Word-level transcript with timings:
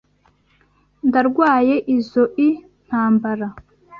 Ndarwaye 1.07 1.75
izoi 1.95 2.49
ntambara. 2.85 3.47